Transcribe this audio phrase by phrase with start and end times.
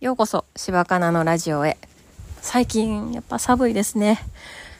[0.00, 1.76] ようこそ、柴かなのラジオへ。
[2.40, 4.18] 最近、やっぱ寒いですね。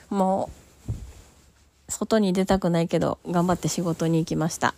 [0.08, 0.48] も
[0.88, 4.74] う、外に出たくないけど、頑張って仕事に行きました。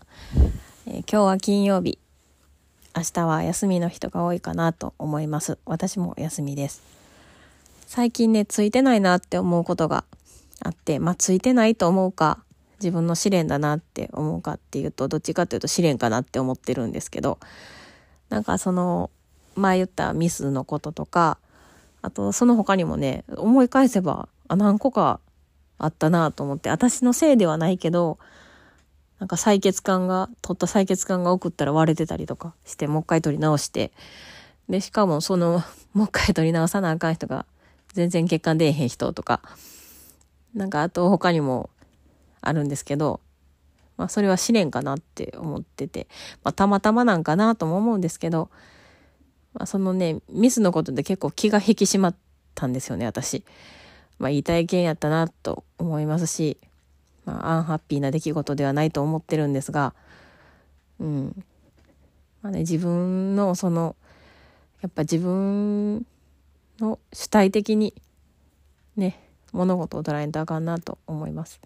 [0.89, 1.97] えー今日は金曜日。
[2.97, 5.59] 明日は休みの人が多いかなと思います。
[5.65, 6.83] 私も休みです。
[7.87, 10.03] 最近ね、ついてないなって思うことが
[10.59, 12.43] あって、まあ、ついてないと思うか、
[12.81, 17.39] 自分の試練だなって思うかっていうと、どっちかっていうと試練かなって思ってるんですけど、
[18.29, 19.13] なんかその、
[19.55, 21.39] 前言ったミスのこととか、
[22.03, 25.21] あとその他にもね、思い返せば、あ、何個か
[25.79, 28.19] あったなと思って、私のせいではないけど、
[29.19, 33.93] なんか採血管が、取った採血管が送ったら割れてたりとかして、もう一回取り直して、
[34.69, 35.63] で、しかもその、
[35.95, 37.47] もう一回取り直さなあかん人が、
[37.93, 39.41] 全然血管出えへん人とか、
[40.55, 41.71] なんかあと他にも
[42.41, 43.21] あるんですけど、
[43.97, 46.09] まあそれは試練かなって思ってて、
[46.43, 48.51] まあたまたまなんかなとも思うんですけど、
[49.55, 52.17] まあそのね、ミスのことで結構気が引き締まっ
[52.55, 53.45] たんですよね、私。
[54.19, 56.59] まあいい体験やったなと思いますし、
[57.25, 59.95] まあアンハッピーな出来事ではないと思ってるんですが、
[61.01, 61.45] うん。
[62.43, 63.97] まあね、自分のその、
[64.81, 66.07] やっぱ自分
[66.81, 67.95] の主体的に
[68.97, 69.19] ね、
[69.53, 71.61] 物事を捉えんとあかんなと思います。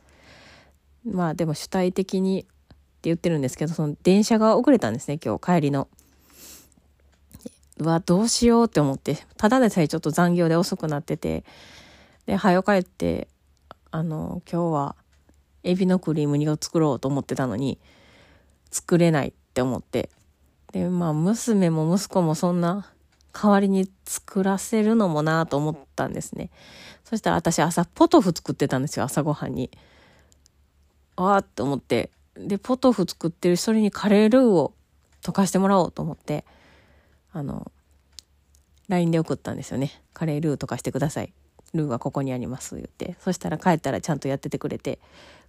[1.04, 2.48] まあでも主体的にって
[3.04, 5.88] 言ってるんですけど、その電車が遅れたんですね、今日帰りの。
[7.78, 11.44] うわ、どうしようって思って、ただでさえちょっと残業で遅くなってて、
[12.26, 13.28] で、早帰って、
[13.90, 14.96] あの、今日は
[15.62, 17.78] エビのクリーム煮を作ろうと思ってたのに、
[18.70, 20.10] 作れないって思って。
[20.72, 22.92] で、まあ、娘も息子もそんな
[23.32, 26.50] 代わりに作らせるのもなと思ったんですね。
[27.04, 29.70] そしたら私朝ポトフ作ってたんですよ、朝ごはんに。
[31.16, 32.10] ああって思って。
[32.34, 34.74] で、ポトフ作ってる人にカレールーを
[35.22, 36.44] 溶かしてもらおうと思って、
[37.32, 37.70] あの、
[38.88, 40.02] LINE で送ったんですよね。
[40.12, 41.32] カレールー溶かしてください。
[41.74, 43.16] ルーはここにあります、言って。
[43.20, 44.98] そしたら帰ったらちゃんとやっててくれて、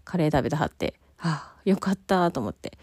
[0.04, 2.78] カレー食べてはって、はあ、よかったと思って。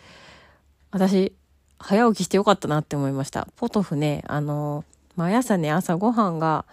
[0.90, 1.32] 私、
[1.78, 3.48] 早起きしてよかったなって思いました。
[3.56, 4.84] ポトフね、あの、
[5.16, 6.64] 毎朝ね、朝ごはんが、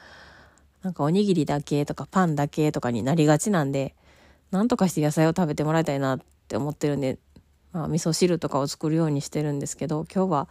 [0.84, 3.96] なんかおにぎりだけとかパンだけとかになりがちなんで、
[4.52, 7.18] なんとかして野菜を食べてもらいたいなって思ってるんで、
[7.72, 10.50] まあ、味噌汁とかを作るようにしてるんですけど、今日は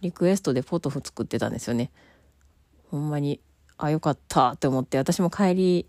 [0.00, 1.90] リクエストでポトフ作ってたんですよね。
[2.90, 3.40] ほんまに、
[3.76, 5.86] あ、よかったって思って、私も帰り、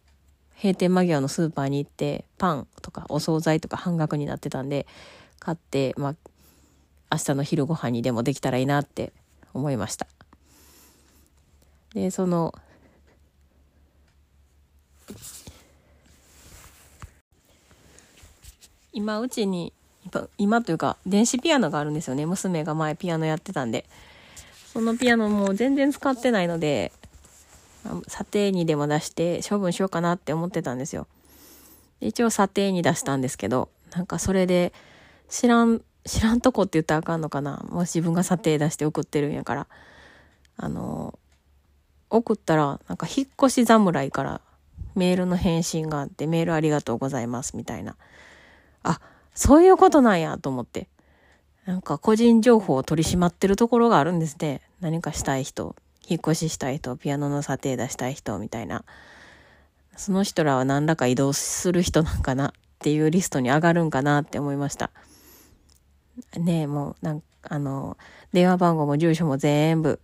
[0.55, 4.85] 閉店間際のスーパーに行って、パンとかお惣菜とか半額になってたんで、
[5.39, 6.15] 買って、まあ、
[7.11, 9.11] 明日の昼ご飯にでもできたらいいなって
[9.53, 10.07] 思いました。
[11.93, 12.53] で、その、
[18.93, 19.73] 今うちに
[20.37, 22.25] 今というか電子ピアノがあるんですよね。
[22.25, 23.85] 娘が前ピアノやってたんで。
[24.73, 26.93] そのピアノも全然使ってないので
[28.07, 31.07] 査定にでも出して処分しようかなって思ってたんですよ。
[31.99, 34.71] 一応査定に出したんですけどなんかそれで
[35.29, 37.65] 知らん知らんとこって言ったらあかんのかな。
[37.69, 39.67] もし自分が査定出して送ってるんやから。
[40.57, 41.17] あの
[42.09, 44.41] 送ったらなんか引っ越し侍から
[44.95, 47.95] メールの返信があってメールありがとうございますみたいな。
[48.83, 48.99] あ、
[49.33, 50.87] そういうことなんやと思って。
[51.65, 54.61] なんか個人情報を取り締まってるところがあるんですね。
[54.79, 55.75] 何かしたい人、
[56.07, 58.83] 引っ越ししたい人、ピアノの査定出したい人みたいな。
[59.95, 64.89] その人らは何らか移動する人なんかなっていうリストに上がるんかなって思いました。
[66.37, 67.97] ねえ、もう、なんあの、
[68.33, 69.99] 電話番号も住所も全部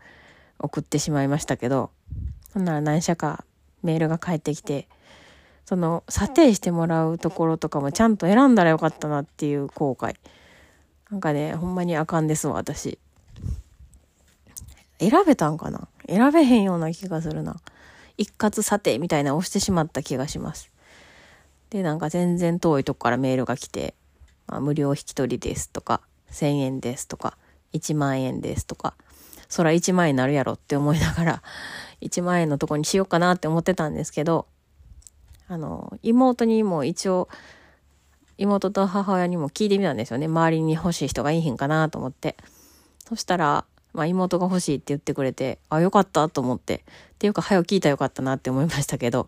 [0.59, 1.91] 送ってしまいましたけど、
[2.53, 3.45] ほんなら何社か
[3.83, 4.87] メールが返ってきて、
[5.67, 10.15] その査定してもらうところとかもちゃんと選んだらよかったなっていう後悔。
[11.11, 12.97] なんかね、ほんまにあかんですわ、私。
[14.97, 15.89] 選べたんかな？
[16.07, 17.57] 選べへんような気がするな。
[18.17, 20.71] 一括査定みたいな押してしまった気がします。
[21.69, 23.93] で、なんか全然遠いとこからメールが来て、
[24.47, 25.99] まあ、無料引き取りですとか、
[26.31, 27.37] 1000円ですとか、
[27.73, 28.93] 1万円ですとか、
[29.49, 31.43] そら1万円になるやろって思いながら、
[31.99, 34.47] 1万円のとこにしようかなって思ってたんですけど、
[35.47, 37.29] あの、妹にも一応、
[38.37, 40.27] 妹と母親にも聞いてみたんですよね。
[40.27, 42.35] 周りに欲しい人がいいひんかなと思って。
[43.07, 46.75] そしたら、まあ妹が欲しいって言ってくれて、あ、よかったと思って。
[46.75, 49.27] っていうか、早く聞いたらよかったなって思いましたけど、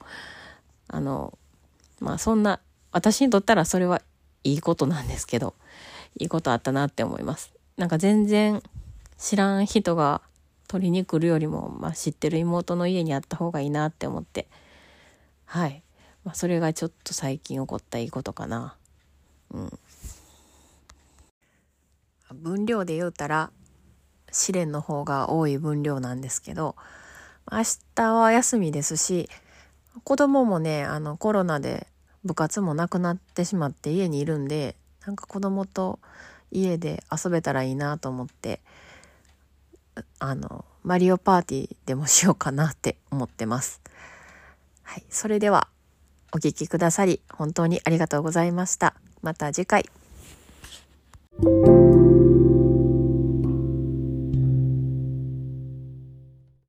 [0.88, 1.38] あの、
[2.00, 2.60] まあそんな、
[2.92, 4.02] 私にとったらそれは
[4.44, 5.56] いいことなんですけど、
[6.18, 7.54] いいことあったなって思います。
[7.78, 8.62] なんか全然
[9.18, 10.22] 知らん人が
[10.68, 14.48] 取りに来るよりも、まあ知ってる妹の家にあった方がいいなって思って、
[15.46, 15.82] はい。
[16.30, 18.76] まあ、それがちょっと最近起こったいいことかな。
[19.50, 19.80] うん。
[22.36, 23.50] 分量で言うたら、
[24.32, 26.76] 試練の方が多い分量なんですけど、
[27.52, 27.64] 明
[27.96, 29.28] 日は休みですし、
[30.04, 31.88] 子供もね、あのコロナで
[32.24, 34.76] 部活もなくなってしまって家にいるんで、
[35.08, 35.98] なんか子供と
[36.52, 38.62] 家で遊べたらいいなと思って、
[40.20, 43.82] あの、マリオパーティーでもしようかなって思ってます。
[44.84, 45.04] はい。
[45.10, 45.70] それでは、
[46.32, 48.96] お聴きくださり、本当にありがとうございました。
[49.22, 49.90] また次回。